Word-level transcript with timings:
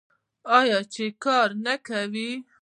آیا 0.59 0.79
چې 0.93 1.05
کار 1.23 1.47
نه 1.65 1.75
کوي؟ 1.87 2.31